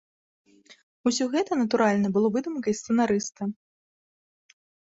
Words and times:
Усё 1.11 1.27
гэта, 1.35 1.51
натуральна, 1.63 2.07
было 2.17 2.27
выдумкай 2.39 2.73
сцэнарыста. 2.81 3.51